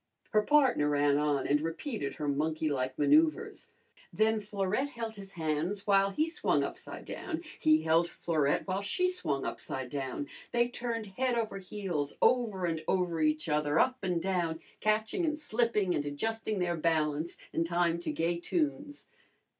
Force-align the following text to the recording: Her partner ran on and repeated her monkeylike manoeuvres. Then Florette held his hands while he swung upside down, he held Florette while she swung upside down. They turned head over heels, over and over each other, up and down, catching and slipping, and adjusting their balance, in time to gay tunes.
Her 0.31 0.41
partner 0.41 0.89
ran 0.89 1.19
on 1.19 1.45
and 1.45 1.61
repeated 1.61 2.15
her 2.15 2.27
monkeylike 2.27 2.97
manoeuvres. 2.97 3.69
Then 4.11 4.39
Florette 4.39 4.89
held 4.89 5.15
his 5.15 5.33
hands 5.33 5.85
while 5.85 6.09
he 6.09 6.27
swung 6.27 6.63
upside 6.63 7.05
down, 7.05 7.43
he 7.59 7.83
held 7.83 8.07
Florette 8.09 8.65
while 8.67 8.81
she 8.81 9.07
swung 9.07 9.45
upside 9.45 9.91
down. 9.91 10.27
They 10.51 10.69
turned 10.69 11.05
head 11.05 11.37
over 11.37 11.59
heels, 11.59 12.17
over 12.19 12.65
and 12.65 12.83
over 12.87 13.21
each 13.21 13.47
other, 13.47 13.77
up 13.77 13.99
and 14.01 14.19
down, 14.19 14.59
catching 14.79 15.23
and 15.23 15.37
slipping, 15.39 15.93
and 15.93 16.03
adjusting 16.03 16.57
their 16.57 16.75
balance, 16.77 17.37
in 17.53 17.63
time 17.63 17.99
to 17.99 18.11
gay 18.11 18.39
tunes. 18.39 19.05